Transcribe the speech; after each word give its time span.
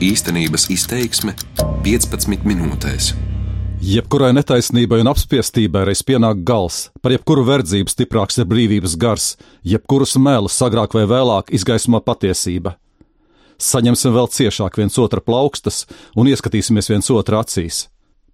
Īstenības 0.00 0.62
izteiksme 0.72 1.34
15 1.84 2.46
minūtēs. 2.48 3.10
Jebkurai 3.84 4.30
netaisnībai 4.32 5.02
un 5.02 5.10
apspiestībai 5.10 5.82
reiz 5.90 6.00
pienāk 6.08 6.40
gals, 6.48 6.86
par 7.04 7.12
jebkuru 7.12 7.44
verdzību 7.44 7.92
stiprāks 7.92 8.40
ir 8.40 8.48
brīvības 8.48 8.94
gars, 8.96 9.26
jebkurus 9.60 10.16
melus 10.16 10.56
agrāk 10.64 10.96
vai 10.96 11.04
vēlāk 11.10 11.52
izgaismo 11.52 12.00
patiesība. 12.00 12.78
Saņemsim 13.60 14.16
vēl 14.16 14.32
ciešāk 14.32 14.80
viens 14.80 14.96
otra 15.04 15.20
plaukstas 15.20 15.82
un 16.16 16.32
ieskatīsimies 16.32 16.88
viens 16.94 17.12
otra 17.12 17.44
acīs. 17.44 17.82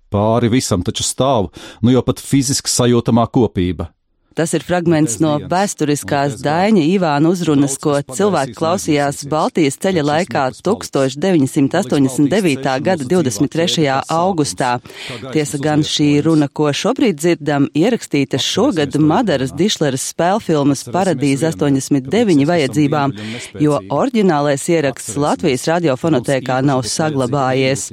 Pāri 0.07 0.53
visam 0.55 0.87
taču 0.87 1.03
stāv, 1.03 1.51
nu 1.83 1.91
jau 1.91 2.07
pat 2.07 2.23
fiziski 2.23 2.71
sajūtamā 2.71 3.27
kopība 3.35 3.91
Tas 4.37 4.53
ir 4.53 4.61
fragments 4.67 5.15
no 5.25 5.31
vēsturiskās 5.49 6.35
Daņa 6.45 6.83
Ivāna 6.93 7.31
uzrunas, 7.33 7.79
ko 7.81 7.97
cilvēki 8.05 8.53
klausījās 8.59 9.25
Baltijas 9.33 9.81
ceļa 9.81 10.03
laikā 10.05 10.53
1989. 10.61 12.69
gada 12.85 13.01
23. 13.09 13.89
augustā. 14.13 14.85
Tiesa 15.33 15.57
gan 15.63 15.81
šī 15.89 16.21
runa, 16.27 16.51
ko 16.53 16.69
šobrīd 16.69 17.17
dzirdam, 17.23 17.71
ierakstīta 17.73 18.37
šogad 18.43 18.99
Madaras 19.01 19.57
Dišleras 19.57 20.05
spēlfilmas 20.13 20.85
Paradīze 20.93 21.49
89 21.57 22.45
vajadzībām, 22.53 23.17
jo 23.65 23.81
oriģinālais 23.89 24.69
ieraksts 24.69 25.17
Latvijas 25.17 25.65
radiofonotēkā 25.73 26.61
nav 26.61 26.85
saglabājies. 26.85 27.89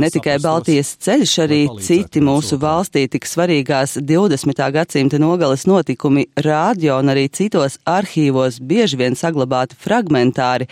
Ne 0.00 0.08
tikai 0.08 0.38
Baltijas 0.40 0.94
ceļš, 1.04 1.32
arī 1.44 1.58
citi 1.84 2.22
mūsu 2.24 2.56
valstī 2.60 3.02
tik 3.10 3.26
svarīgās 3.28 3.98
20. 4.08 4.62
gadsimta 4.72 5.18
nogales 5.20 5.66
notikumi 5.68 6.24
rādio 6.40 6.96
un 7.02 7.12
arī 7.12 7.26
citos 7.28 7.76
arhīvos 7.84 8.60
bieži 8.64 8.96
vien 9.00 9.18
saglabāti 9.18 9.76
fragmentāri, 9.76 10.70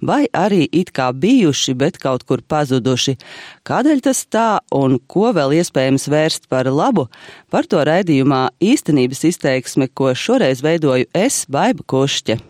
vai 0.00 0.22
arī 0.32 0.62
it 0.72 0.94
kā 0.96 1.10
bijuši, 1.12 1.76
bet 1.76 2.00
kaut 2.00 2.24
kur 2.24 2.40
pazuduši. 2.40 3.18
Kādēļ 3.68 4.00
tas 4.08 4.24
tā 4.32 4.48
un 4.72 4.96
ko 5.10 5.34
vēl 5.36 5.58
iespējams 5.60 6.08
vērst 6.08 6.48
par 6.48 6.70
labu? 6.72 7.10
Par 7.52 7.68
to 7.68 7.84
raidījumā 7.84 8.46
īstenības 8.64 9.26
izteiksme, 9.34 9.90
ko 9.92 10.14
šoreiz 10.16 10.64
veidoju 10.64 11.10
es, 11.12 11.44
Baiba 11.52 11.84
Kušķe. 11.84 12.40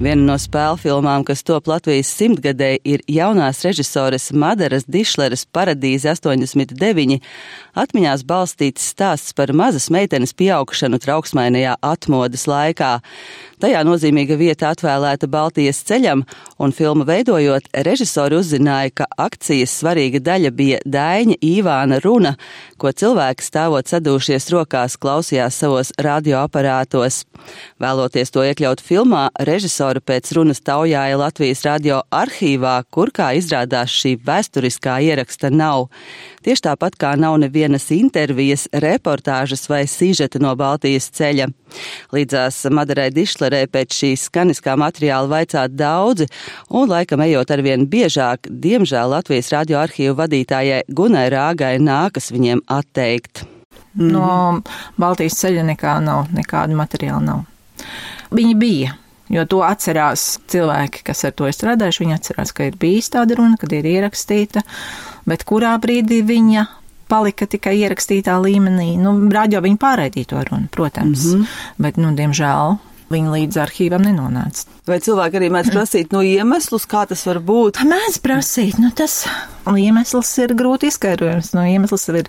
Viena 0.00 0.22
no 0.24 0.34
spēļu 0.40 0.78
filmām, 0.80 1.24
kas 1.26 1.44
top 1.44 1.68
Latvijas 1.68 2.08
simtgadē, 2.16 2.70
ir 2.88 3.02
jaunās 3.10 3.60
režisoras 3.66 4.30
Madaras 4.32 4.86
Dišleres 4.88 5.44
Paradīze 5.52 6.14
89. 6.14 7.18
Atmiņās 7.72 8.26
balstīts 8.28 8.84
stāsts 8.92 9.32
par 9.32 9.48
mazas 9.56 9.86
meitenes 9.88 10.34
pieaugšanu 10.36 10.98
trauksmainajā 11.00 11.78
atmodas 11.80 12.44
laikā. 12.44 12.98
Tajā 13.62 13.80
nozīmīga 13.86 14.36
vieta 14.36 14.72
atvēlēta 14.74 15.28
Baltijas 15.30 15.78
ceļam, 15.88 16.24
un 16.60 16.74
filmu 16.76 17.06
veidojot, 17.08 17.70
režisori 17.86 18.36
uzzināja, 18.36 18.90
ka 19.00 19.06
akcijas 19.22 19.72
svarīga 19.78 20.20
daļa 20.20 20.50
bija 20.58 20.80
Daiņa 20.84 21.36
Īvāna 21.46 22.00
runa, 22.04 22.34
ko 22.76 22.90
cilvēki 22.92 23.46
stāvot 23.46 23.88
sadūšies 23.88 24.50
rokās 24.52 24.98
klausījās 25.00 25.60
savos 25.62 25.94
radioaparātos. 26.02 27.22
Vēloties 27.80 28.34
to 28.34 28.44
iekļaut 28.50 28.82
filmā, 28.84 29.28
režisori 29.48 30.02
pēc 30.04 30.34
runas 30.36 30.60
taujāja 30.60 31.22
Latvijas 31.22 31.64
radio 31.64 32.02
arhīvā, 32.12 32.74
kur, 32.90 33.14
kā 33.14 33.30
izrādās, 33.38 33.94
šī 33.94 34.16
vēsturiskā 34.26 34.98
ieraksta 35.06 35.48
nav. 35.54 35.86
Tieši 36.42 36.66
tāpat 36.66 36.98
kā 36.98 37.14
nav 37.14 37.38
nevienas 37.62 37.90
intervijas, 37.94 38.66
reportāžas 38.72 39.68
vai 39.70 39.86
sižeta 39.86 40.40
no 40.42 40.54
Baltijas 40.58 41.10
ceļa. 41.14 41.46
Līdzās 42.12 42.64
Madarai 42.74 43.10
Dišlerē 43.14 43.68
pēc 43.70 43.94
šīs 43.94 44.26
skaniskā 44.26 44.74
materiāla 44.76 45.30
vaicāt 45.30 45.76
daudzi, 45.76 46.26
un 46.70 46.90
laikam 46.90 47.22
ejot 47.22 47.50
arvien 47.54 47.86
biežāk, 47.86 48.50
diemžēl 48.50 49.14
Latvijas 49.14 49.52
radioarkīvu 49.54 50.16
vadītājai 50.18 50.82
Gunai 50.88 51.28
Rāgai 51.30 51.78
nākas 51.78 52.32
viņiem 52.34 52.64
atteikt. 52.66 53.44
No 53.94 54.58
Baltijas 54.98 55.38
ceļa 55.38 55.62
nekā 55.70 56.00
nav, 56.02 56.32
nekāda 56.34 56.74
materiāla 56.74 57.22
nav. 57.22 57.46
Viņi 58.32 58.58
bija, 58.58 58.98
jo 59.30 59.46
to 59.46 59.62
atcerās 59.62 60.40
cilvēki, 60.50 61.06
kas 61.06 61.24
ar 61.28 61.38
to 61.38 61.46
ir 61.46 61.54
strādājuši. 61.54 62.04
Viņi 62.04 62.18
atcerās, 62.18 62.56
ka 62.56 62.66
ir 62.66 62.78
bijis 62.80 63.12
tāda 63.12 63.38
runa, 63.38 63.60
kad 63.60 63.72
ir 63.76 63.86
ierakstīta, 63.86 64.64
bet 65.28 65.44
kurā 65.46 65.76
brīdī 65.78 66.24
viņa 66.26 66.70
palika 67.12 67.48
tikai 67.50 67.76
ierakstītā 67.82 68.38
līmenī. 68.42 68.94
Nu, 69.00 69.14
radio 69.32 69.62
viņi 69.64 69.80
pārraidīja 69.82 70.32
to 70.32 70.46
runu, 70.48 70.70
protams, 70.72 71.26
mm 71.28 71.42
-hmm. 71.42 71.68
bet, 71.86 72.00
nu, 72.00 72.16
diemžēl. 72.16 72.78
Viņa 73.12 73.28
līdz 73.28 73.56
arhīvam 73.60 74.06
nenonāca. 74.06 74.64
Vai 74.88 74.96
cilvēki 75.04 75.36
arī 75.36 75.50
mēdz 75.52 75.68
prasīt 75.74 76.14
no 76.14 76.22
nu, 76.22 76.24
iemeslus, 76.24 76.86
kā 76.88 77.02
tas 77.06 77.26
var 77.28 77.42
būt? 77.44 77.82
Mēdz 77.84 78.16
prasīt, 78.24 78.78
nu 78.80 78.88
tas 78.90 79.26
iemesls 79.68 80.30
ir 80.38 80.54
grūti 80.56 80.88
izskaidrojams. 80.88 81.52
Nu, 81.52 81.66
iemesls 81.68 82.08
ir 82.08 82.22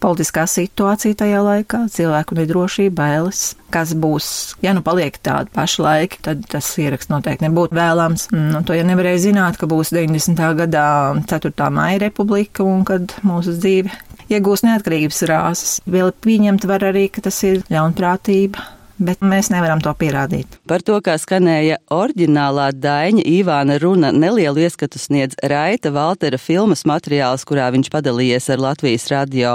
politiskā 0.00 0.46
situācija 0.50 1.18
tajā 1.22 1.42
laikā, 1.44 1.84
cilvēku 1.92 2.38
nedrošība, 2.38 2.94
bailes. 2.96 3.42
Kas 3.70 3.92
būs, 3.94 4.30
ja 4.64 4.72
nu 4.74 4.82
paliek 4.82 5.14
tādi 5.22 5.52
paši 5.54 5.84
laiki, 5.84 6.20
tad 6.26 6.42
tas 6.50 6.72
ieraksts 6.80 7.12
noteikti 7.12 7.46
nebūtu 7.46 7.76
vēlams. 7.76 8.28
Nu, 8.34 8.64
to 8.66 8.74
jau 8.74 8.86
nevarēja 8.88 9.26
zināt, 9.28 9.60
ka 9.60 9.68
būs 9.70 9.94
90. 9.94 10.42
gadā 10.64 10.88
4. 11.30 11.70
maija 11.76 12.02
republika 12.06 12.66
un 12.66 12.82
kad 12.88 13.14
mūsu 13.26 13.54
dzīve 13.60 13.94
iegūs 14.30 14.66
neatkarības 14.66 15.24
rāsas. 15.30 15.78
Vēl 15.90 16.12
pieņemt 16.24 16.66
var 16.70 16.90
arī, 16.90 17.08
ka 17.12 17.22
tas 17.28 17.42
ir 17.46 17.64
ļaunprātība 17.70 18.68
bet 19.00 19.24
mēs 19.24 19.50
nevaram 19.52 19.80
to 19.82 19.92
pierādīt. 19.96 20.58
Par 20.68 20.84
to, 20.84 20.98
kā 21.04 21.16
skanēja 21.20 21.80
oriģinālā 21.94 22.70
Daņa 22.76 23.24
Ivāna 23.32 23.78
runa, 23.80 24.12
nelielu 24.12 24.66
ieskatu 24.66 25.00
sniedz 25.00 25.38
Raita 25.40 25.92
Valtera 25.94 26.38
filmas 26.38 26.84
materiāls, 26.88 27.46
kurā 27.48 27.70
viņš 27.74 27.92
padalījies 27.94 28.50
ar 28.52 28.66
Latvijas 28.68 29.08
radio. 29.12 29.54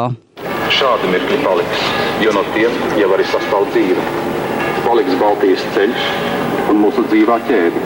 Šādi 0.76 1.08
mirkļi 1.08 1.38
paliks, 1.40 1.84
jo 2.20 2.32
no 2.36 2.42
tiem 2.52 2.74
jau 3.00 3.08
arī 3.16 3.24
sastāv 3.32 3.64
dzīve. 3.72 4.02
Paliks 4.84 5.16
Baltijas 5.22 5.64
ceļš 5.72 6.10
un 6.74 6.82
mūsu 6.82 7.06
dzīvā 7.08 7.38
ķēde, 7.48 7.84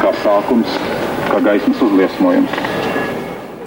kā 0.00 0.14
sākums, 0.22 0.78
kā 1.26 1.42
gaismas 1.44 1.82
uzliesmojums. 1.84 2.56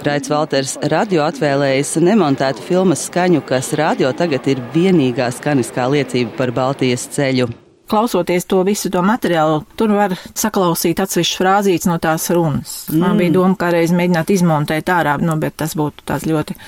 Raits 0.02 0.32
Valters 0.32 0.74
radio 0.90 1.22
atvēlējis 1.28 1.94
nemontētu 2.02 2.66
filmas 2.66 3.06
skaņu, 3.06 3.44
kas 3.46 3.70
radio 3.78 4.10
tagad 4.18 4.50
ir 4.50 4.62
vienīgā 4.74 5.30
skaniskā 5.36 5.86
liecība 5.92 6.34
par 6.40 6.54
Baltijas 6.56 7.06
ceļu. 7.14 7.46
Klausoties 7.90 8.50
to 8.50 8.64
visu 8.66 8.90
to 8.90 9.02
materiālu, 9.06 9.64
tur 9.78 9.94
var 9.94 10.16
saklausīt 10.18 11.02
atsevišķas 11.02 11.38
frāzītes 11.38 11.90
no 11.90 12.00
tās 12.02 12.26
runas. 12.34 12.80
Mm. 12.90 13.02
Man 13.02 13.20
bija 13.22 13.38
doma, 13.38 13.58
kā 13.58 13.70
reiz 13.74 13.94
mēģināt 13.94 14.34
izmontēt 14.34 14.90
ārā, 14.90 15.20
nu, 15.22 15.38
bet 15.42 15.60
tas 15.62 15.78
būtu 15.78 16.06
tāds 16.10 16.26
ļoti 16.30 16.58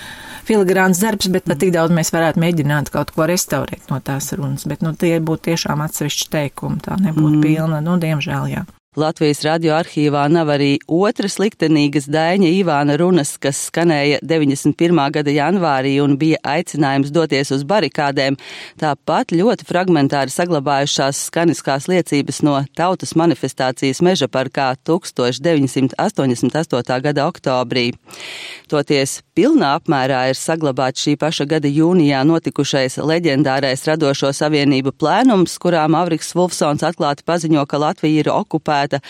filigrāns 0.48 1.00
darbs, 1.02 1.30
bet 1.32 1.48
mm. 1.48 1.58
tik 1.62 1.72
daudz 1.74 1.94
mēs 1.94 2.12
varētu 2.14 2.42
mēģināt 2.42 2.92
kaut 2.94 3.14
ko 3.14 3.26
restaurēt 3.30 3.90
no 3.92 4.00
tās 4.04 4.32
runas. 4.36 4.66
Bet, 4.68 4.84
nu, 4.84 4.94
tie 4.98 5.16
būtu 5.22 5.50
tiešām 5.50 5.84
atsevišķi 5.86 6.30
teikumi, 6.32 6.82
tā 6.84 6.98
nebūtu 7.00 7.38
mm. 7.38 7.42
pilna, 7.46 7.82
nu, 7.84 7.98
diemžēl, 8.02 8.48
jā. 8.52 8.64
Latvijas 8.92 9.38
radioarkīvā 9.40 10.26
nav 10.28 10.50
arī 10.52 10.74
otras 10.84 11.38
liktenīgas 11.40 12.10
Daņa 12.12 12.50
Ivāna 12.58 12.98
runas, 13.00 13.40
kas 13.40 13.56
skanēja 13.70 14.18
91. 14.20 15.00
gada 15.14 15.32
janvārī 15.32 15.94
un 16.04 16.18
bija 16.20 16.36
aicinājums 16.44 17.08
doties 17.08 17.48
uz 17.56 17.64
barikādēm. 17.64 18.36
Tāpat 18.76 19.32
ļoti 19.32 19.64
fragmentāri 19.64 20.28
saglabājušās 20.34 21.22
skaniskās 21.30 21.88
liecības 21.88 22.42
no 22.44 22.58
tautas 22.76 23.16
manifestācijas 23.16 24.04
meža 24.04 24.28
parkā 24.28 24.76
1988. 24.84 25.96
gada 27.08 27.24
oktobrī. 27.32 27.96
Toties 28.68 29.24
pilnā 29.32 29.72
apmērā 29.78 30.28
ir 30.34 30.36
saglabāts 30.36 31.00
šī 31.06 31.16
paša 31.16 31.48
gada 31.48 31.72
jūnijā 31.72 32.20
notikušais 32.28 33.00
leģendārais 33.00 33.88
radošo 33.88 34.36
savienību 34.36 34.92
plēnums, 35.00 35.56
kurā 35.56 35.88
Mavriks 35.88 36.36
Vulfsons 36.36 36.84
atklāti 36.84 37.24
paziņo, 37.24 37.64
ka 37.64 37.80
Latvija 37.80 38.20
ir 38.20 38.28
okupēta 38.36 38.81
okupēta, 38.82 39.00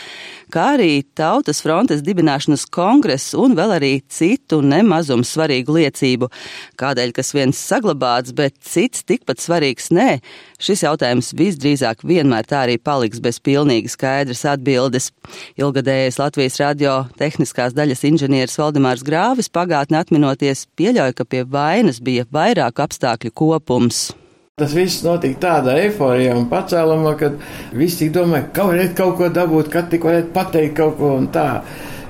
kā 0.53 0.77
arī 0.77 1.03
Tautas 1.15 1.63
frontes 1.63 2.03
dibināšanas 2.03 2.67
kongress 2.71 3.35
un 3.35 3.55
vēl 3.57 3.77
arī 3.79 4.03
citu 4.09 4.63
nemazum 4.63 5.23
svarīgu 5.25 5.79
liecību. 5.79 6.29
Kādēļ 6.77 7.13
kas 7.13 7.33
viens 7.35 7.57
saglabāts, 7.57 8.33
bet 8.35 8.55
cits 8.61 9.05
tikpat 9.05 9.41
svarīgs 9.41 9.91
nē, 9.93 10.21
šis 10.59 10.85
jautājums 10.85 11.33
visdrīzāk 11.35 12.05
vienmēr 12.05 12.47
tā 12.47 12.65
arī 12.67 12.79
paliks 12.79 13.21
bez 13.21 13.41
pilnīgi 13.41 13.89
skaidras 13.89 14.45
atbildes. 14.45 15.13
Ilgadējais 15.57 16.19
Latvijas 16.19 16.61
radio 16.61 17.05
tehniskās 17.19 17.75
daļas 17.75 18.05
inženieris 18.05 18.59
Valdemārs 18.59 19.05
Grāvis 19.05 19.51
pagātni 19.53 19.99
atminoties 19.99 20.67
pieļauj, 20.77 21.15
ka 21.17 21.25
pie 21.25 21.45
vainas 21.45 22.01
bija 22.01 22.27
vairāku 22.31 22.85
apstākļu 22.85 23.33
kopums. 23.35 24.11
Tas 24.61 24.75
viss 24.77 25.01
notika 25.01 25.39
tādā 25.41 25.79
eiforijā 25.81 26.35
un 26.37 26.43
pacēlumā, 26.51 27.15
kad 27.17 27.39
visi 27.73 28.11
domāja, 28.13 28.51
ka 28.53 28.67
varētu 28.69 28.93
kaut 28.99 29.15
ko 29.17 29.29
dabūt, 29.33 29.71
kad 29.73 29.87
tik 29.89 30.03
varētu 30.05 30.29
pateikt 30.35 30.75
kaut 30.77 30.99
ko 30.99 31.15
un 31.17 31.31
tā. 31.33 31.63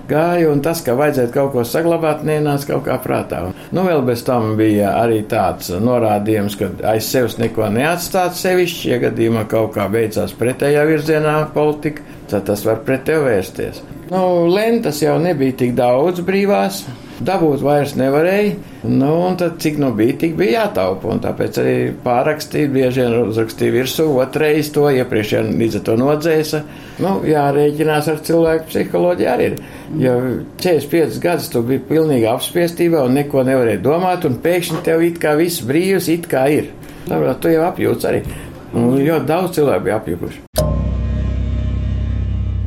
Gāja, 0.09 0.49
un 0.51 0.59
tas, 0.65 0.81
ka 0.83 0.97
vajadzētu 0.99 1.31
kaut 1.37 1.53
ko 1.53 1.63
saglabāt, 1.63 2.25
nenāca 2.27 2.73
kaut 2.73 2.83
kā 2.89 2.97
prātā. 3.05 3.45
Nu, 3.71 3.85
vēl 3.87 4.03
bez 4.09 4.25
tam 4.27 4.57
bija 4.59 4.91
arī 5.05 5.21
tāds 5.31 5.71
norādījums, 5.71 6.59
ka 6.59 6.73
aiz 6.91 7.13
sevis 7.15 7.39
neko 7.39 7.71
neatstāt 7.77 8.35
sevišķi, 8.41 8.91
ja 8.91 8.99
gadījumā 9.07 9.47
kaut 9.47 9.77
kā 9.79 9.87
beidzās 9.95 10.35
pretējā 10.35 10.83
virzienā 10.91 11.37
politika, 11.55 12.03
tad 12.27 12.51
tas 12.51 12.67
var 12.67 12.83
pret 12.83 13.07
tevi 13.07 13.31
vērsties. 13.31 13.85
Nu, 14.11 14.49
lentas 14.51 14.99
jau 15.07 15.15
nebija 15.23 15.63
tik 15.63 15.79
daudz 15.79 16.27
brīvās, 16.27 16.83
dabūt 17.27 17.63
vairs 17.65 17.95
nevarēja. 17.99 18.55
Nu, 18.83 19.11
un 19.29 19.37
tad, 19.39 19.59
cik 19.63 19.79
nu 19.83 19.93
bija, 19.97 20.17
tik 20.21 20.35
bija 20.39 20.65
jātaupa. 20.65 21.11
Un 21.13 21.23
tāpēc 21.23 21.61
arī 21.63 21.75
pārrakstīja, 22.05 22.71
bieži 22.75 23.05
vien 23.05 23.17
uzrakstīja 23.23 23.77
virsū, 23.77 24.09
otrais 24.23 24.71
to 24.75 24.89
iepriekšējā 24.91 25.43
līdz 25.63 25.79
ar 25.81 25.85
to 25.89 25.97
nodzēsa. 26.01 26.63
Nu, 27.05 27.17
jārēķinās 27.29 28.11
ar 28.13 28.23
cilvēku 28.29 28.71
psiholoģiju 28.71 29.33
arī. 29.33 29.51
Ir. 29.53 29.59
Jo 30.03 30.15
45 30.63 31.19
gadus 31.23 31.51
tu 31.53 31.65
biji 31.67 31.85
pilnīgi 31.91 32.31
apspiestībā 32.31 33.03
un 33.07 33.19
neko 33.19 33.45
nevarēji 33.49 33.83
domāt, 33.85 34.29
un 34.29 34.39
pēkšņi 34.45 34.85
tev 34.87 35.05
it 35.09 35.21
kā 35.23 35.37
viss 35.39 35.65
brīvs, 35.67 36.11
it 36.13 36.31
kā 36.31 36.47
ir. 36.53 36.73
Tāpēc 37.09 37.43
tu 37.43 37.53
jau 37.53 37.67
apjūts 37.69 38.09
arī. 38.09 38.25
Un 38.73 38.97
ļoti 39.03 39.29
daudz 39.29 39.59
cilvēku 39.59 39.89
bija 39.89 40.01
apjukuši. 40.01 40.52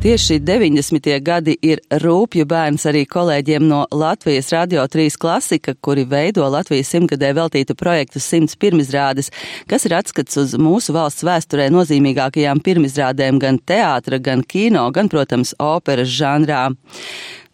Tieši 0.02 0.36
90. 0.44 1.08
gadi 1.24 1.54
ir 1.64 1.80
rūpju 2.02 2.44
bērns 2.46 2.84
arī 2.86 3.06
kolēģiem 3.08 3.64
no 3.64 3.78
Latvijas 3.90 4.52
Radio 4.52 4.84
3 4.92 5.16
klasika, 5.18 5.72
kuri 5.80 6.04
veido 6.04 6.44
Latvijas 6.52 6.92
simtgadē 6.92 7.32
veltītu 7.38 7.74
projektu 7.80 8.20
simts 8.20 8.58
pirmizrādes, 8.60 9.32
kas 9.66 9.88
ir 9.88 9.96
atskats 9.96 10.36
uz 10.42 10.52
mūsu 10.60 10.92
valsts 10.94 11.24
vēsturē 11.26 11.70
nozīmīgākajām 11.72 12.60
pirmizrādēm 12.66 13.40
gan 13.40 13.58
teātra, 13.58 14.20
gan 14.20 14.44
kino, 14.44 14.84
gan, 14.92 15.08
protams, 15.08 15.56
operas 15.58 16.12
žanrā. 16.12 16.66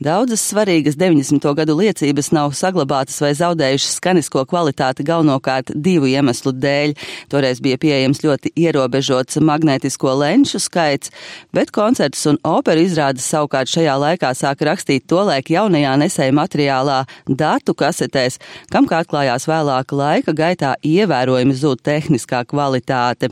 Daudzas 0.03 0.43
svarīgas 0.51 0.97
90. 0.99 1.45
gadu 1.55 1.77
liecības 1.79 2.33
nav 2.35 2.55
saglabātas 2.59 3.21
vai 3.23 3.29
zaudējušas 3.39 3.99
skanisko 4.01 4.43
kvalitāti 4.51 5.05
galvenokārt 5.07 5.69
divu 5.79 6.09
iemeslu 6.11 6.51
dēļ. 6.59 6.95
Toreiz 7.31 7.61
bija 7.63 7.79
pieejams 7.79 8.23
ļoti 8.25 8.51
ierobežots 8.65 9.39
magnētisko 9.47 10.17
lenču 10.19 10.59
skaits, 10.65 11.13
bet 11.55 11.71
koncertus 11.77 12.25
un 12.27 12.41
operu 12.43 12.83
izrādes 12.83 13.29
savukārt 13.31 13.71
šajā 13.71 13.95
laikā 14.03 14.33
sāka 14.35 14.67
rakstīt 14.73 15.07
tolaik 15.13 15.53
jaunajā 15.55 15.93
nesēja 16.03 16.35
materiālā 16.35 16.99
datu 17.29 17.77
kasetēs, 17.79 18.41
kam 18.75 18.91
kā 18.91 19.05
atklājās 19.05 19.47
vēlāk 19.47 19.95
laika 19.95 20.35
gaitā 20.35 20.73
ievērojami 20.83 21.55
zūd 21.63 21.85
tehniskā 21.87 22.43
kvalitāte. 22.51 23.31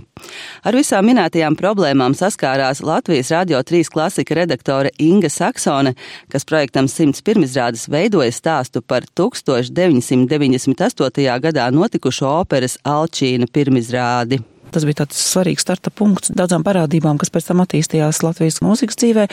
Ar 0.62 0.76
visām 0.76 1.08
minētajām 1.08 1.58
problēmām 1.58 2.14
saskārās 2.14 2.84
Latvijas 2.84 3.32
Radio 3.34 3.64
3 3.66 3.90
klasika 3.90 4.38
redaktore 4.38 4.94
Inga 5.02 5.32
Saksone, 5.32 5.96
kas 6.30 6.46
projektam 6.60 6.90
101 6.92 7.46
izrādes 7.46 7.86
veidoja 7.88 8.28
stāstu 8.36 8.82
par 8.84 9.06
1998. 9.16 11.40
gadā 11.40 11.70
notikušo 11.72 12.28
operas 12.42 12.76
Alčīna 12.84 13.48
pirmizrādi. 13.48 14.42
Tas 14.70 14.84
bija 14.86 15.00
tāds 15.00 15.18
svarīgs 15.18 15.64
starta 15.64 15.90
punkts 15.90 16.30
daudzām 16.36 16.62
parādībām, 16.66 17.18
kas 17.18 17.32
pēc 17.32 17.48
tam 17.48 17.62
attīstījās 17.64 18.22
Latvijas 18.22 18.60
mūzikas 18.62 18.98
dzīvē. 19.00 19.24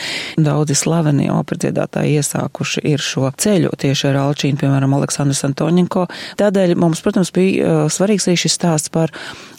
Daudzi 0.41 0.77
slaveni 0.77 1.27
operadziedātāji 1.33 2.18
iesākuši 2.21 2.85
ir 2.89 3.03
šo 3.03 3.29
ceļu 3.35 3.74
tieši 3.77 4.07
ar 4.09 4.21
Alčīnu, 4.24 4.57
piemēram, 4.63 4.95
Aleksandrs 4.97 5.44
Antoņenko. 5.50 6.07
Tādēļ 6.41 6.74
mums, 6.79 7.03
protams, 7.06 7.33
bija 7.35 7.68
uh, 7.68 7.91
svarīgs 7.91 8.31
arī 8.31 8.41
šis 8.45 8.57
stāsts 8.57 8.94
par 8.94 9.13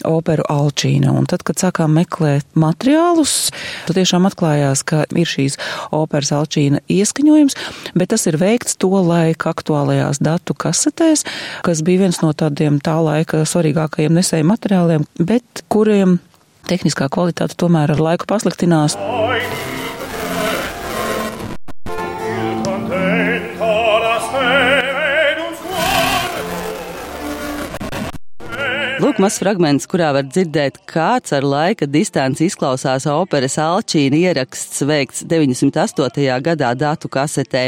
operu 0.06 0.44
Alčīna. 0.52 1.12
Un 1.16 1.26
tad, 1.30 1.44
kad 1.46 1.60
sākām 1.60 1.94
meklēt 1.98 2.46
materiālus, 2.58 3.50
tad 3.86 3.98
tiešām 3.98 4.28
atklājās, 4.28 4.84
ka 4.86 5.04
ir 5.10 5.28
šīs 5.28 5.58
operas 5.94 6.32
Alčīna 6.36 6.82
ieskaņojums, 6.92 7.58
bet 7.98 8.12
tas 8.14 8.28
ir 8.30 8.38
veikts 8.40 8.78
to 8.80 8.92
laika 8.92 9.52
aktuālajās 9.54 10.22
datu 10.24 10.56
kasetēs, 10.58 11.24
kas 11.66 11.82
bija 11.86 12.06
viens 12.06 12.22
no 12.24 12.32
tādiem 12.36 12.80
tā 12.84 12.98
laika 13.02 13.44
svarīgākajiem 13.48 14.18
nesēju 14.18 14.48
materiāliem, 14.52 15.08
bet 15.18 15.64
kuriem 15.72 16.18
tehniskā 16.68 17.08
kvalitāte 17.12 17.56
tomēr 17.58 17.96
ar 17.96 18.06
laiku 18.10 18.28
pasliktinās. 18.28 18.98
Lūk, 29.18 29.24
mazs 29.26 29.40
fragments, 29.42 29.86
kurā 29.90 30.12
var 30.14 30.26
dzirdēt, 30.30 30.76
kāds 30.86 31.32
ar 31.34 31.42
laika 31.42 31.88
distanci 31.90 32.46
izklausās 32.46 33.02
operas 33.10 33.56
Alčīna 33.58 34.14
ieraksts 34.14 34.84
veikts 34.86 35.24
98. 35.26 36.36
gadā 36.46 36.70
datu 36.78 37.10
kasetē. 37.10 37.64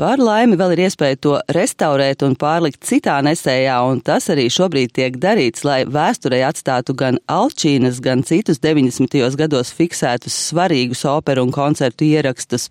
Pār 0.00 0.24
laimi 0.24 0.56
vēl 0.56 0.72
ir 0.78 0.84
iespēja 0.86 1.20
to 1.20 1.34
restaurēt 1.52 2.24
un 2.24 2.32
pārlikt 2.32 2.80
citā 2.88 3.18
nesējā, 3.20 3.76
un 3.92 4.00
tas 4.00 4.32
arī 4.32 4.48
šobrīd 4.48 4.96
tiek 4.96 5.20
darīts, 5.20 5.68
lai 5.68 5.82
vēsturē 5.84 6.40
atstātu 6.48 6.96
gan 6.96 7.20
Alčīnas, 7.28 8.00
gan 8.00 8.24
citus 8.24 8.64
90. 8.64 9.36
gados 9.36 9.76
fiksētus 9.76 10.46
svarīgus 10.48 11.04
operu 11.04 11.44
un 11.44 11.52
koncertu 11.52 12.08
ierakstus. 12.08 12.70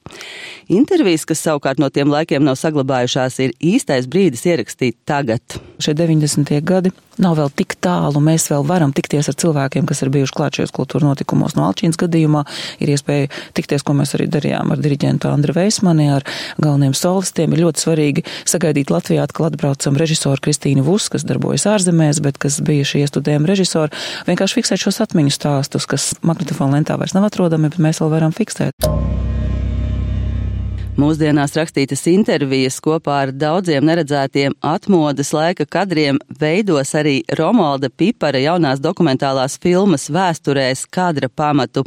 Intervijas, 0.65 1.29
kas 1.29 1.45
savukārt 1.45 1.77
no 1.77 1.93
tiem 1.93 2.09
laikiem 2.09 2.41
nav 2.41 2.57
saglabājušās, 2.57 3.43
ir 3.45 3.59
īstais 3.61 4.09
brīdis 4.09 4.49
ierakstīt 4.49 4.97
tagad. 5.05 5.61
Šie 5.79 5.93
90. 5.95 6.51
gadi 6.67 6.91
nav 7.23 7.37
vēl 7.39 7.51
tik 7.55 7.77
tālu. 7.79 8.19
Mēs 8.23 8.49
vēl 8.51 8.65
varam 8.67 8.91
tikties 8.95 9.29
ar 9.31 9.37
cilvēkiem, 9.39 9.85
kas 9.87 10.03
ir 10.03 10.11
bijuši 10.11 10.35
klāt 10.35 10.59
šajos 10.59 10.73
kultūra 10.75 11.07
notikumos. 11.07 11.55
No 11.55 11.69
Alčīnas 11.69 11.99
gadījumā 11.99 12.43
ir 12.83 12.91
iespēja 12.91 13.29
tikties, 13.55 13.85
ko 13.87 13.95
mēs 13.95 14.11
arī 14.17 14.27
darījām 14.31 14.73
ar 14.75 14.83
diriģentu 14.83 15.31
Andru 15.31 15.55
Veismani, 15.55 16.09
ar 16.17 16.27
galveniem 16.59 16.95
solistiem. 16.97 17.55
Ir 17.55 17.63
ļoti 17.63 17.85
svarīgi 17.85 18.25
sagaidīt 18.43 18.91
Latvijā, 18.91 19.23
atkal 19.23 19.47
atbraucam 19.47 19.99
režisoru 19.99 20.43
Kristīnu 20.43 20.83
Vus, 20.83 21.07
kas 21.11 21.27
darbojas 21.27 21.67
ārzemēs, 21.71 22.19
bet 22.27 22.43
kas 22.43 22.59
bija 22.59 22.87
šie 22.87 23.05
studējumi 23.07 23.51
režisori. 23.51 23.95
Vienkārši 24.27 24.59
fiksēt 24.59 24.83
šos 24.83 24.99
atmiņu 25.07 25.35
stāstus, 25.35 25.87
kas 25.87 26.11
magnetofona 26.19 26.79
lentā 26.79 26.99
vairs 26.99 27.15
nav 27.15 27.31
atrodami, 27.31 27.71
bet 27.71 27.83
mēs 27.87 28.03
vēl 28.03 28.17
varam 28.19 28.35
fiksēt. 28.35 28.75
Mūsdienās 30.97 31.53
rakstītas 31.53 32.01
intervijas 32.09 32.79
kopā 32.81 33.19
ar 33.25 33.31
daudziem 33.35 33.85
neredzētiem 33.85 34.55
atmodas 34.65 35.29
laika 35.35 35.67
kadriem 35.69 36.17
veidos 36.41 36.95
arī 36.97 37.19
Romalda 37.37 37.91
Pipara 37.93 38.41
jaunās 38.41 38.81
dokumentālās 38.81 39.59
filmas 39.61 40.07
vēsturēs 40.09 40.87
kadra 40.89 41.29
pamatu. 41.29 41.83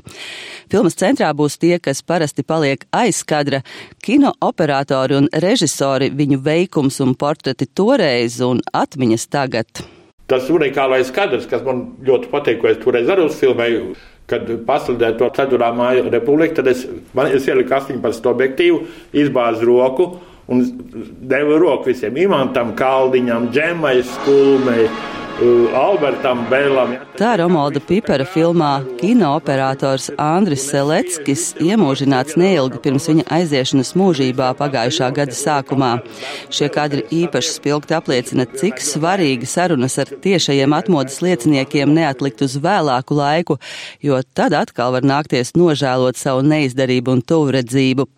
Filmas 0.70 0.94
centrā 1.00 1.32
būs 1.34 1.58
tie, 1.58 1.81
kas 1.82 2.04
parasti 2.06 2.46
paliek 2.46 2.87
aiz 2.93 3.25
kadra- 3.26 3.62
kino 4.06 4.32
operatori 4.40 5.16
un 5.16 5.28
režisori, 5.32 6.10
viņu 6.10 6.38
veikums 6.38 7.00
un 7.00 7.14
portreti 7.14 7.66
toreiz 7.66 8.40
un 8.40 8.60
atmiņas 8.72 9.26
tagad. 9.28 9.66
Tas 10.26 10.48
unikālais 10.48 11.10
kadrs, 11.12 11.48
kas 11.50 11.62
man 11.62 11.96
ļoti 12.00 12.31
patīk, 12.31 12.60
ko 12.60 12.69
es 12.69 12.78
toreiz 12.78 13.08
arī 13.08 13.26
uzfilmēju, 13.26 13.96
kad 14.32 14.50
pasludēja 14.67 15.19
to 15.20 15.31
ceturtā 15.37 15.70
māja 15.76 16.05
republiku, 16.08 16.58
tad 16.58 16.73
es, 16.73 16.87
man, 17.17 17.31
es 17.37 17.46
ieliku 17.49 17.76
18 17.79 18.29
objektīvu, 18.32 18.84
izbāzu 19.23 19.69
roku 19.69 20.12
un 20.53 20.62
devu 21.31 21.58
roku 21.62 21.93
visiem 21.93 22.17
imantam, 22.24 22.74
kaldiņam, 22.79 23.51
džemai, 23.55 23.98
skulmei. 24.17 24.89
Albertam 25.41 26.44
Bēlam. 26.51 26.93
Tā 27.19 27.32
Romalda 27.41 27.81
Pipera 27.82 28.24
filmā 28.29 28.70
kinooperators 29.01 30.10
Andris 30.20 30.67
Seleckis 30.69 31.53
iemūžināts 31.62 32.36
neilgi 32.41 32.81
pirms 32.84 33.08
viņa 33.10 33.24
aiziešanas 33.39 33.94
mūžībā 33.98 34.53
pagājušā 34.58 35.08
gada 35.17 35.36
sākumā. 35.36 35.93
Šie 36.53 36.69
kadri 36.74 37.05
īpaši 37.22 37.55
spilgti 37.56 37.96
apliecina, 37.96 38.46
cik 38.46 38.82
svarīgi 38.84 39.48
sarunas 39.48 39.98
ar 40.03 40.12
tiešajiem 40.24 40.77
atmodas 40.77 41.20
lieciniekiem 41.24 41.94
neatlikt 41.96 42.44
uz 42.44 42.58
vēlāku 42.62 43.17
laiku, 43.19 43.58
jo 44.05 44.20
tad 44.34 44.55
atkal 44.58 44.93
var 44.98 45.06
nākties 45.06 45.56
nožēlot 45.58 46.20
savu 46.20 46.44
neizdarību 46.46 47.17
un 47.17 47.24
tuvredzību. 47.24 48.08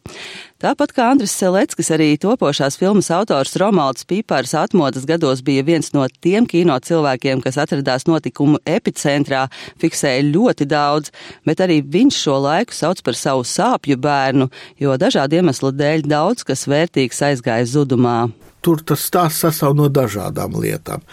Tāpat 0.65 0.95
kā 0.97 1.11
Andris 1.13 1.35
Seleckis, 1.37 1.91
arī 1.93 2.15
topošās 2.17 2.79
filmas 2.81 3.11
autors 3.13 3.51
Romalds 3.61 4.07
Pīpārs 4.09 4.55
atmodas 4.57 5.05
gados 5.05 5.43
bija 5.45 5.61
viens 5.67 5.91
no 5.93 6.07
tiem 6.25 6.47
kino 6.49 6.79
cilvēkiem, 6.81 7.43
kas 7.45 7.59
atradās 7.61 8.07
notikumu 8.09 8.57
epicentrā, 8.65 9.43
fiksēja 9.83 10.23
ļoti 10.31 10.65
daudz, 10.71 11.13
bet 11.45 11.61
arī 11.61 11.83
viņš 11.85 12.23
šo 12.23 12.39
laiku 12.47 12.73
sauc 12.73 13.05
par 13.05 13.19
savu 13.21 13.45
sāpju 13.45 13.99
bērnu, 14.01 14.49
jo 14.81 14.97
dažādu 14.97 15.43
iemeslu 15.43 15.75
dēļ 15.77 16.09
daudz 16.09 16.49
kas 16.49 16.65
vērtīgs 16.73 17.21
aizgāja 17.29 17.69
zudumā. 17.69 18.31
Tur 18.65 18.81
tas 18.81 19.05
stāsts 19.05 19.45
sastāv 19.45 19.77
no 19.77 19.93
dažādām 19.93 20.57
lietām. 20.65 21.05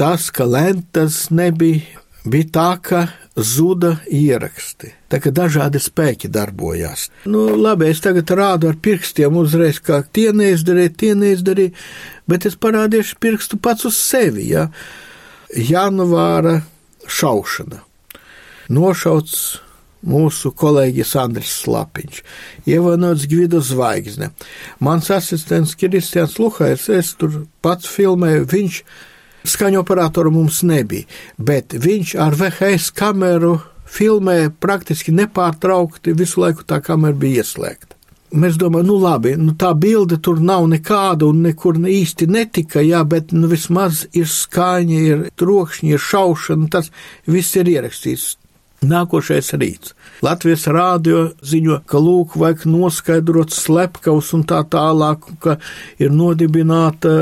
Tas, 0.00 0.30
ka 0.32 0.48
lentas 0.48 1.26
nebija, 1.28 2.00
bija 2.24 2.48
tā, 2.52 2.70
ka 2.82 3.00
zuda 3.36 3.96
ieraksti. 4.10 4.92
Tā 5.10 5.20
kā 5.22 5.32
dažādi 5.34 5.80
spēki 5.82 6.30
darbojās. 6.32 7.08
Nu, 7.30 7.46
labi, 7.56 7.88
es 7.90 8.02
tagad 8.04 8.30
rādu 8.36 8.70
ar 8.70 8.78
pirkstiem 8.82 9.36
uzreiz, 9.40 9.80
kā 9.82 10.02
tie 10.12 10.30
neizdarīja, 10.36 10.96
tie 11.02 11.14
neizdarīja, 11.18 11.74
bet 12.30 12.46
es 12.48 12.58
parādīšu 12.60 13.18
pirkstu 13.22 13.60
pats 13.62 13.88
uz 13.88 13.98
sevi. 13.98 14.50
Ja? 14.52 14.68
Janvāra 15.56 16.60
šaušana. 17.08 17.82
Nošauts 18.70 19.40
mūsu 20.06 20.52
kolēģis 20.56 21.12
Andris 21.20 21.52
Slapiņš, 21.64 22.22
ievainots 22.70 23.26
Gvido 23.28 23.60
zvaigzne. 23.64 24.30
Mans 24.80 25.10
asistents 25.12 25.76
Kristians 25.76 26.38
Luhais, 26.40 26.86
es 26.88 27.12
tur 27.20 27.42
pats 27.64 27.88
filmēju, 27.90 28.46
viņš 28.48 28.82
Skaņu 29.46 29.80
operatoru 29.80 30.32
mums 30.34 30.62
nebija, 30.68 31.06
bet 31.38 31.72
viņš 31.72 32.16
ar 32.20 32.36
VHS 32.36 32.90
kameru 32.96 33.56
filmēja 33.90 34.50
praktiski 34.60 35.14
nepārtraukti, 35.16 36.14
visu 36.16 36.42
laiku 36.44 36.66
tā 36.66 36.80
kamera 36.84 37.16
bija 37.16 37.44
ieslēgta. 37.44 37.96
Mēs 38.30 38.54
domājam, 38.60 38.86
nu 38.86 38.96
labi, 39.02 39.32
nu 39.34 39.56
tā 39.58 39.72
bilde 39.74 40.20
tur 40.22 40.38
nav 40.38 40.68
nekāda 40.70 41.26
un 41.26 41.40
nekur 41.42 41.80
īsti 41.80 42.28
netika, 42.30 42.78
jā, 42.84 43.00
bet 43.02 43.32
nu 43.34 43.48
vismaz 43.50 44.04
ir 44.14 44.28
skaņa, 44.30 45.00
ir 45.08 45.24
trokšņi, 45.40 45.90
ir 45.96 46.04
šaušana, 46.04 46.68
tas 46.70 46.92
viss 47.26 47.58
ir 47.58 47.72
ierakstīts. 47.72 48.36
Nākošais 48.80 49.50
rīts. 49.60 49.92
Latvijas 50.24 50.62
rādio 50.72 51.26
ziņo, 51.44 51.82
ka 51.84 52.00
lūk, 52.00 52.32
vajag 52.40 52.62
noskaidrot 52.64 53.52
slepkavus 53.52 54.30
un 54.36 54.44
tā 54.48 54.62
tālāk, 54.72 55.26
ka 55.44 55.58
ir 56.00 56.14
nodibināta 56.16 57.12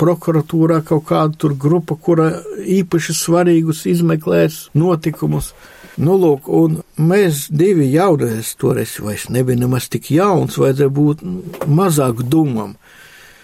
prokuratūrā 0.00 0.80
kaut 0.88 1.04
kāda 1.10 1.36
tur 1.36 1.52
grupa, 1.60 1.98
kura 2.00 2.30
īpaši 2.64 3.16
svarīgus 3.16 3.84
izmeklēs 3.92 4.70
notikumus. 4.72 5.52
Nu, 6.00 6.16
lūk, 6.20 6.48
un 6.48 6.80
mēs 6.96 7.46
divi 7.52 7.90
jaunies, 7.92 8.54
toreiz 8.56 8.96
vairs 9.00 9.28
nebija 9.32 9.60
nemaz 9.66 9.90
tik 9.92 10.10
jauns, 10.16 10.56
vajadzēja 10.60 10.92
būt 10.96 11.24
mazāk 11.68 12.24
dumam. 12.24 12.72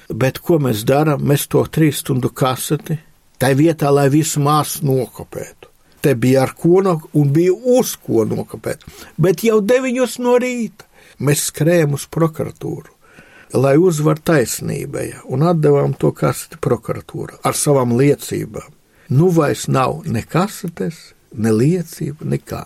Bet 0.09 0.41
ko 0.41 0.57
mēs 0.61 0.87
darām? 0.89 1.21
Mēs 1.29 1.45
to 1.53 1.67
trīs 1.69 2.01
stundu 2.01 2.33
kaseti, 2.33 2.97
tai 3.37 3.53
vietā, 3.61 3.93
lai 3.93 4.09
visu 4.13 4.41
māsu 4.41 4.85
nokopētu. 4.89 5.62
Te 6.03 6.15
bija 6.19 6.43
ar 6.43 6.55
ko 6.59 6.81
no, 6.83 6.97
un 7.19 7.31
bija 7.35 7.55
uz 7.55 7.95
ko 8.03 8.25
nokopēt. 8.27 8.83
Bet 9.23 9.45
jau 9.47 9.61
deviņos 9.63 10.19
no 10.25 10.35
rīta 10.43 10.89
mēs 11.23 11.47
skrējām 11.53 11.95
uz 11.95 12.09
prokuratūru, 12.11 12.91
lai 13.55 13.77
uzvar 13.79 14.19
taisnībai, 14.19 15.09
un 15.31 15.45
atdevām 15.47 15.95
to 15.95 16.11
kaseti 16.17 16.59
prokuratūra 16.63 17.39
ar 17.47 17.59
savām 17.59 17.95
liecībām. 17.99 18.71
Nu 19.13 19.29
vairs 19.35 19.69
nav 19.69 20.03
ne 20.09 20.25
kasetes, 20.25 21.13
ne 21.37 21.53
liecība, 21.53 22.27
nekā. 22.35 22.65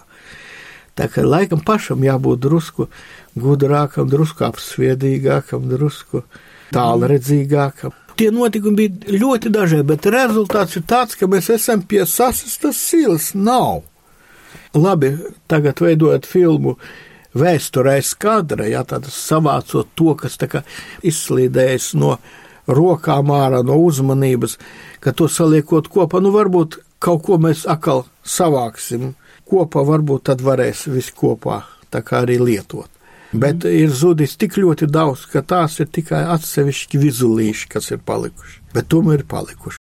Tā 0.96 1.10
kā 1.12 1.24
laikam 1.26 1.60
pašam 1.60 2.04
jābūt 2.06 2.40
drusku 2.46 2.88
gudrākam, 3.36 4.08
drusku 4.08 4.46
apsviedīgākam, 4.46 5.66
drusku 5.68 6.22
tālredzīgākam. 6.72 7.92
Tie 8.16 8.30
notikumi 8.32 8.76
bija 8.88 9.18
ļoti 9.20 9.50
dažādi, 9.52 9.84
bet 9.90 10.06
rezultāts 10.12 10.78
ir 10.78 10.86
tāds, 10.88 11.18
ka 11.18 11.28
mēs 11.28 11.50
esam 11.52 11.82
pie 11.84 12.06
sasistas 12.08 12.78
silas. 12.80 13.34
Nav. 13.36 13.82
Labi, 14.76 15.12
tagad 15.48 15.80
veidojot 15.84 16.28
filmu 16.28 16.76
vēsturē 17.36 17.98
skadra, 18.04 18.66
jā, 18.70 18.82
tādas 18.88 19.16
savācot 19.28 19.92
to, 19.98 20.14
kas 20.16 20.38
tā 20.40 20.48
kā 20.48 20.64
izslīdējis 21.04 21.92
no 22.00 22.16
rokām 22.66 23.30
ārā, 23.36 23.62
no 23.64 23.76
uzmanības, 23.84 24.56
ka 25.04 25.12
to 25.12 25.28
saliekot 25.30 25.92
kopā, 25.92 26.20
nu 26.24 26.32
varbūt 26.34 26.80
kaut 27.02 27.24
ko 27.28 27.38
mēs 27.40 27.66
atkal 27.68 28.06
savāksim 28.24 29.12
kopā, 29.46 29.84
varbūt 29.86 30.30
tad 30.32 30.44
varēs 30.44 30.86
visi 30.90 31.14
kopā 31.16 31.62
tā 31.92 32.02
kā 32.04 32.24
arī 32.24 32.40
lietot. 32.42 32.95
Bet 33.32 33.64
ir 33.66 33.90
zudis 33.90 34.36
tik 34.38 34.58
ļoti 34.60 34.86
daudz, 34.86 35.26
ka 35.32 35.42
tās 35.42 35.80
ir 35.82 35.90
tikai 35.90 36.22
atsevišķi 36.36 37.02
vizulīši, 37.02 37.72
kas 37.72 37.90
ir 37.90 38.04
palikuši, 38.06 38.60
bet 38.74 38.90
tomēr 38.92 39.24
ir 39.24 39.28
palikuši. 39.30 39.80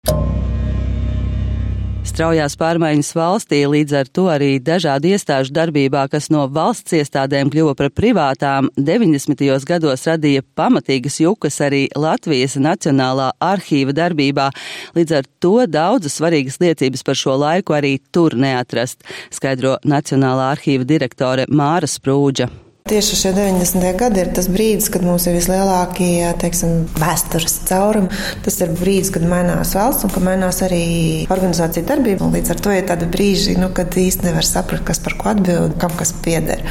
Straujās 2.10 2.56
pārmaiņas 2.56 3.10
valstī 3.14 3.58
līdz 3.68 3.94
ar 3.96 4.08
to 4.08 4.22
arī 4.32 4.54
dažādu 4.64 5.12
iestāžu 5.12 5.52
darbībā, 5.56 6.06
kas 6.10 6.30
no 6.32 6.46
valsts 6.52 6.94
iestādēm 6.96 7.52
kļuva 7.52 7.74
par 7.76 7.90
privātām, 7.92 8.70
90. 8.76 9.44
gados 9.68 10.06
radīja 10.08 10.42
pamatīgas 10.56 11.20
jukas 11.20 11.60
arī 11.64 11.84
Latvijas 11.96 12.56
Nacionālā 12.60 13.30
arhīva 13.44 13.94
darbībā. 13.96 14.48
Līdz 14.96 15.18
ar 15.20 15.28
to 15.44 15.54
daudzas 15.68 16.16
svarīgas 16.20 16.58
liecības 16.64 17.04
par 17.04 17.20
šo 17.20 17.36
laiku 17.40 17.76
arī 17.76 17.98
tur 18.12 18.34
neatrast, 18.34 19.04
skaidro 19.30 19.76
Nacionālā 19.84 20.50
arhīva 20.56 20.88
direktore 20.88 21.46
Māra 21.52 21.88
Sprūģa. 21.88 22.69
Tieši 22.90 23.16
šie 23.16 23.30
90. 23.32 23.84
gadi 23.94 24.18
ir 24.18 24.32
tas 24.34 24.48
brīdis, 24.50 24.88
kad 24.90 25.04
mums 25.06 25.22
ir 25.30 25.36
vislielākie 25.36 26.26
teiksim, 26.42 26.88
vēstures 26.98 27.60
caurumi. 27.68 28.10
Tas 28.42 28.56
ir 28.64 28.72
brīdis, 28.74 29.12
kad 29.14 29.22
mainās 29.30 29.76
valsts 29.78 30.08
un 30.08 30.10
kad 30.10 30.24
mainās 30.26 30.58
arī 30.66 30.80
organizācija 31.30 31.86
darbība. 31.86 32.26
Un 32.26 32.34
līdz 32.34 32.50
ar 32.50 32.62
to 32.64 32.72
ir 32.74 32.88
tādi 32.88 33.06
brīži, 33.12 33.54
nu, 33.62 33.68
kad 33.76 33.94
īsti 33.94 34.26
nevar 34.26 34.48
saprast, 34.48 34.82
kas 34.88 34.98
par 35.04 35.14
ko 35.20 35.30
atbild, 35.30 35.76
kam 35.78 35.94
kas 36.00 36.10
pieder. 36.24 36.64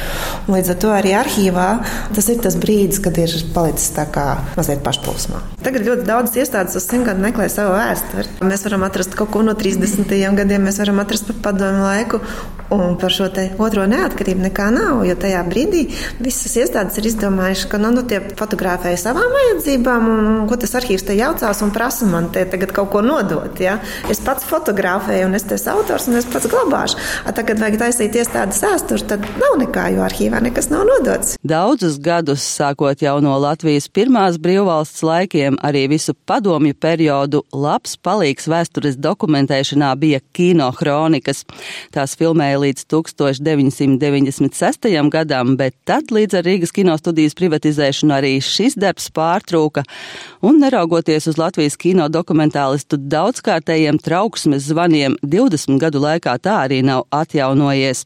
Un 0.44 0.58
līdz 0.58 0.74
ar 0.74 0.78
to 0.84 0.92
arī 0.98 1.16
arhīvā 1.22 1.70
tas 2.12 2.28
ir 2.28 2.44
tas 2.44 2.60
brīdis, 2.60 3.00
kad 3.00 3.16
ir 3.24 3.32
palicis 3.56 3.88
tā 3.96 4.04
kā 4.12 4.26
mazliet 4.60 4.84
pašplūsmā. 4.84 5.40
Tagad 5.64 5.88
ļoti 5.88 6.04
daudz 6.04 6.36
iestādes 6.36 6.76
uz 6.76 6.84
simt 6.84 7.08
gadu 7.08 7.24
meklē 7.24 7.48
savu 7.48 7.72
vēsturi. 7.78 8.28
Mēs 8.44 8.68
varam 8.68 8.84
atrast 8.84 9.16
kaut 9.16 9.32
ko 9.32 9.40
no 9.48 9.56
30. 9.56 10.12
gadiem, 10.36 10.68
mēs 10.68 10.84
varam 10.84 11.00
atrast 11.00 11.32
par 11.32 11.40
padomu 11.48 11.80
laiku. 11.88 12.20
Un 12.70 12.94
par 13.02 13.10
šo 13.10 13.26
otro 13.58 13.82
neatkarību 13.90 14.44
nekā 14.44 14.68
nav, 14.70 15.00
jo 15.02 15.16
tajā 15.18 15.40
brīdī 15.48 15.88
visas 16.18 16.54
iestādes 16.58 16.98
ir 17.00 17.08
izdomājušas, 17.10 17.68
ka 17.70 17.76
nu, 17.80 17.92
nu, 17.94 18.04
tie 18.08 18.20
fotografēja 18.38 18.98
savām 19.00 19.30
vajadzībām, 19.36 20.02
un 20.10 20.48
ko 20.50 20.58
tas 20.60 20.74
arhīvs 20.80 21.06
te 21.06 21.16
jaucās 21.18 21.62
un 21.64 21.70
prasa 21.74 22.08
man 22.10 22.30
te 22.34 22.44
tagad 22.50 22.70
kaut 22.76 22.90
ko 22.94 23.00
nodot. 23.04 23.60
Ja? 23.62 23.74
Es 24.10 24.18
pats 24.24 24.46
fotografēju, 24.48 25.28
un 25.28 25.34
es 25.38 25.44
te 25.46 25.52
esmu 25.58 25.70
autors, 25.78 26.08
un 26.10 26.14
es 26.20 26.28
pats 26.30 26.50
glabāšu. 26.50 26.96
A, 27.24 27.34
tagad 27.36 27.56
vajag 27.62 27.76
taisīt 27.84 28.12
iestādes 28.20 28.62
vēsturi, 28.64 29.02
tad 29.12 29.20
nav 29.40 29.52
nekā, 29.62 29.84
jo 29.94 30.00
arhīvā 30.06 30.38
nekas 30.44 30.70
nav 30.72 30.82
nodots. 30.88 31.28
Daudzus 31.46 31.96
gadus, 32.02 32.42
sākot 32.58 32.98
jau 33.04 33.16
no 33.24 33.34
Latvijas 33.40 33.86
pirmās 33.92 34.34
brīvvalsts 34.42 35.02
laikiem, 35.06 35.52
arī 35.66 35.82
visu 35.92 36.12
padomju 36.28 36.74
periodu 36.80 37.38
labs 37.52 37.92
palīgs 38.00 38.48
vēstures 38.50 38.96
dokumentēšanā 39.00 39.90
bija 40.00 40.20
kino 40.36 40.70
kronikas. 40.76 41.38
Tās 41.94 42.10
filmēja 42.18 42.58
līdz 42.64 42.80
1996. 42.90 44.90
gadam, 45.10 45.56
bet 45.60 45.74
tad 45.90 46.12
līdz 46.14 46.36
ar 46.38 46.46
Rīgas 46.46 46.70
kinostudijas 46.70 47.34
privatizēšanu 47.34 48.14
arī 48.14 48.30
šis 48.44 48.76
darbs 48.78 49.08
pārtrūka, 49.16 49.82
un 50.46 50.60
neraugoties 50.62 51.26
uz 51.32 51.38
Latvijas 51.40 51.74
kino 51.80 52.06
dokumentālistu 52.12 52.98
daudzkārtējiem 53.10 53.98
trauksmes 53.98 54.68
zvaniem, 54.68 55.16
20 55.26 55.80
gadu 55.82 56.02
laikā 56.04 56.36
tā 56.44 56.60
arī 56.68 56.78
nav 56.86 57.08
atjaunojies. 57.10 58.04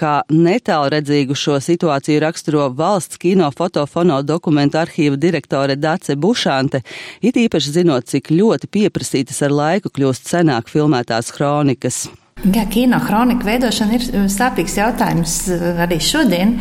Kā 0.00 0.14
netālredzīgu 0.34 1.36
šo 1.38 1.60
situāciju 1.62 2.24
raksturo 2.24 2.66
valsts 2.80 3.20
kino 3.22 3.52
fotofono 3.54 4.18
dokumentu 4.26 4.80
arhīva 4.82 5.20
direktore 5.20 5.76
Dace 5.78 6.16
Bušante, 6.18 6.82
it 7.22 7.38
īpaši 7.38 7.76
zinot, 7.78 8.10
cik 8.10 8.32
ļoti 8.34 8.72
pieprasītas 8.74 9.38
ar 9.46 9.54
laiku 9.54 9.94
kļūst 9.94 10.34
senāk 10.34 10.72
filmētās 10.72 11.30
kronikas. 11.36 12.08
Jā, 12.40 12.62
kino 12.72 12.96
kronika 13.04 13.44
veidošana 13.44 13.96
ir 13.98 14.04
uh, 14.08 14.22
sāpīgs 14.32 14.78
jautājums 14.78 15.34
uh, 15.52 15.82
arī 15.84 15.98
šodien. 16.00 16.54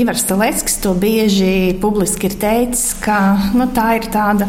Ivars 0.00 0.22
Staleckis 0.24 0.78
to 0.80 0.94
bieži 0.96 1.76
publiski 1.82 2.30
ir 2.30 2.38
teicis, 2.40 2.94
ka 3.04 3.18
nu, 3.52 3.66
tā 3.76 3.90
ir 3.98 4.08
tāda 4.08 4.48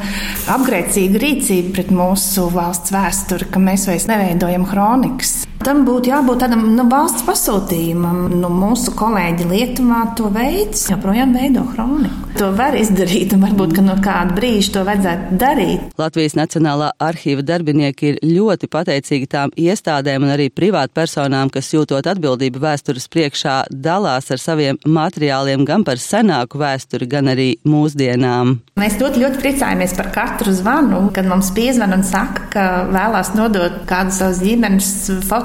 apgrēcīga 0.55 1.19
rīcība 1.19 1.75
pret 1.75 1.91
mūsu 1.91 2.47
valsts 2.55 2.95
vēsturi, 2.95 3.49
ka 3.51 3.59
mēs 3.59 3.89
vairs 3.91 4.07
neveidojam 4.07 4.63
kronikas. 4.71 5.41
Tam 5.59 5.81
būtu 5.83 6.07
jābūt 6.07 6.39
tādam 6.39 6.61
nu, 6.71 6.85
valsts 6.87 7.25
pasūtījumam. 7.27 8.29
Nu, 8.39 8.47
mūsu 8.47 8.93
kolēģi 8.95 9.47
Lietuvā 9.49 10.05
to 10.15 10.29
veids, 10.31 10.85
joprojām 10.87 11.33
veido 11.35 11.65
kroniku. 11.73 12.29
To 12.39 12.53
var 12.55 12.77
izdarīt, 12.79 13.33
un 13.35 13.43
varbūt 13.43 13.81
no 13.83 13.97
kāda 13.99 14.31
brīža 14.37 14.71
to 14.77 14.83
vajadzētu 14.87 15.39
darīt. 15.41 15.89
Latvijas 15.99 16.37
Nacionālā 16.39 16.93
arhīva 17.03 17.43
darbinieki 17.43 18.13
ir 18.13 18.19
ļoti 18.23 18.69
pateicīgi 18.71 19.27
tām 19.33 19.51
iestādēm 19.59 20.23
un 20.23 20.31
arī 20.31 20.47
privātpersonām, 20.53 21.51
kas 21.51 21.73
jūtot 21.73 22.07
atbildību 22.07 22.61
vēstures 22.63 23.09
priekšā, 23.11 23.57
dalās 23.69 24.31
ar 24.31 24.39
saviem 24.39 24.79
materiāliem 24.87 25.67
gan 25.67 25.83
par 25.83 25.99
senāku 25.99 26.61
vēsturi, 26.63 27.09
gan 27.11 27.33
arī 27.33 27.49
mūsdienām. 27.67 28.55
Mēs 28.79 28.95
ļoti, 29.01 29.25
ļoti 29.25 29.43
priecājamies 29.43 29.97
par 29.99 30.13
katru 30.15 30.55
zvanu, 30.55 31.03
kad 31.11 31.27
mums 31.27 31.51
piezvan 31.57 31.97
un 31.97 32.07
saka, 32.07 32.47
ka 32.55 32.65
vēlās 32.95 33.33
nodot 33.35 33.81
kādu 33.89 34.15
savas 34.15 34.39
ģimenes 34.45 34.93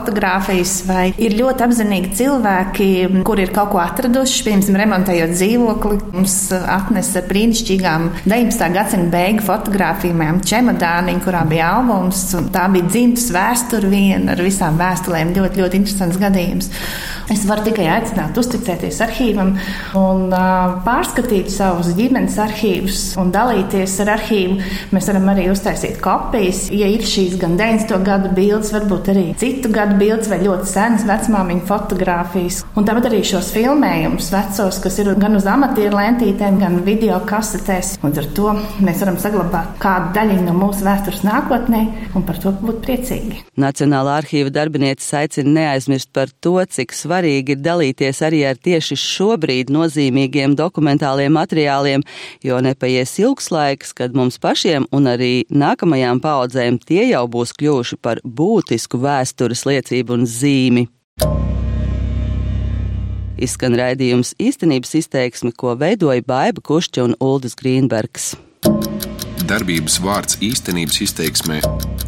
fotogrāfijas, 0.04 0.74
vai 0.88 1.04
ir 1.16 1.36
ļoti 1.38 1.64
apzinīgi 1.64 2.12
cilvēki, 2.18 2.88
kuri 3.26 3.46
ir 3.46 3.52
kaut 3.54 3.72
ko 3.72 3.80
atraduši, 3.82 4.42
piemēram, 4.46 4.78
remontējot 4.82 5.34
dzīvokli. 5.34 6.00
Mums 6.14 6.36
atnesa 6.52 7.22
ar 7.22 7.28
brīnišķīgām 7.30 8.06
19. 8.28 8.68
gadsimta 8.74 9.10
beigu 9.14 9.44
fotografijām 9.46 10.42
čemodāniņu, 10.44 11.24
kurā 11.24 11.44
bija 11.48 11.72
albums, 11.78 12.26
tā 12.54 12.66
bija 12.74 12.88
dzimtas 12.90 13.30
vēsture 13.34 13.90
viena 13.92 14.34
ar 14.34 14.44
visām 14.44 14.78
vēstulēm. 14.80 15.32
Ļoti, 15.34 15.62
ļoti 15.62 15.80
interesants 15.80 16.20
gadījums. 16.20 16.70
Es 17.32 17.46
varu 17.48 17.62
tikai 17.64 17.86
aicināt 17.88 18.36
uzticēties 18.36 18.98
arhīvam 19.00 19.54
un 19.96 20.26
uh, 20.28 20.74
pārskatīt 20.84 21.48
savus 21.48 21.94
ģimenes 21.96 22.34
arhīvus 22.42 22.98
un 23.20 23.30
dalīties 23.32 23.94
ar 24.04 24.10
arhīvu. 24.18 24.58
Mēs 24.92 25.08
varam 25.08 25.30
arī 25.32 25.46
uztaisīt 25.48 26.02
kopijas, 26.04 26.66
ja 26.74 26.88
ir 26.92 27.06
šīs 27.08 27.38
gan 27.40 27.56
90. 27.56 27.96
gadu 28.04 28.32
bildes, 28.36 28.74
varbūt 28.74 29.08
arī 29.14 29.24
citu 29.40 29.70
gadu 29.72 29.96
bildes 30.02 30.28
vai 30.28 30.42
ļoti 30.42 30.68
senas 30.68 31.06
vecmāmiņu 31.08 31.64
fotogrāfijas. 31.70 32.60
Un 32.76 32.88
tāpat 32.88 33.08
arī 33.08 33.22
šos 33.24 33.48
filmējumus 33.56 34.28
vecos, 34.34 34.82
kas 34.84 35.00
ir 35.00 35.14
gan 35.16 35.40
uz 35.40 35.48
amatieru 35.48 35.96
lentītēm, 35.96 36.60
gan 36.60 36.76
video 36.84 37.22
kasetēs. 37.24 37.94
Un 38.04 38.12
ar 38.20 38.28
to 38.36 38.52
mēs 38.84 39.00
varam 39.00 39.16
saglabāt 39.22 39.80
kādu 39.80 40.12
daļu 40.18 40.42
no 40.44 40.58
mūsu 40.60 40.84
vēstures 40.84 41.24
nākotnē 41.24 41.82
un 42.12 42.28
par 42.28 42.42
to 42.44 42.52
būt 42.60 42.84
priecīgi. 42.84 43.40
Nacionālā 43.64 44.20
arhīva 44.20 44.52
darbiniece 44.52 45.22
aicina 45.22 45.56
neaizmirst 45.56 46.12
par 46.12 46.28
to, 46.44 46.58
cik 46.68 46.92
svarīgi 46.92 47.13
svarīgi 47.14 47.54
ir 47.54 47.62
dalīties 47.62 48.20
arī 48.26 48.42
ar 48.48 48.58
tieši 48.58 48.96
šobrīd 48.98 49.70
nozīmīgiem 49.70 50.56
dokumentāliem 50.58 51.34
materiāliem, 51.34 52.02
jo 52.42 52.58
nepaies 52.60 53.18
ilgs 53.22 53.50
laiks, 53.54 53.94
kad 53.94 54.14
mums 54.14 54.38
pašiem 54.38 54.86
un 54.92 55.06
arī 55.06 55.44
nākamajām 55.50 56.20
paudzēm 56.20 56.80
tie 56.82 57.06
jau 57.12 57.26
būs 57.30 57.54
kļuvuši 57.54 58.00
par 58.02 58.20
būtisku 58.24 58.98
vēstures 58.98 59.64
liecību 59.66 60.18
un 60.18 60.26
zīmi. 60.26 60.88
Izskan 63.38 63.74
raidījums 63.74 64.34
īstenības 64.38 64.94
izteiksme, 64.94 65.52
ko 65.52 65.74
veidoja 65.78 66.22
Baiva 66.26 66.62
Kušķa 66.62 67.04
un 67.04 67.16
Uldis 67.20 67.54
Grīnbergs. 67.58 68.34
Darbības 69.44 69.98
vārds 70.00 70.38
īstenības 70.40 71.02
izteiksmē 71.04 71.58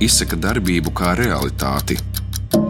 izsaka 0.01 0.39
darbību 0.41 0.95
kā 0.97 1.13
realitāti. 1.19 1.99